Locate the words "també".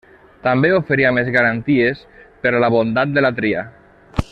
0.45-0.71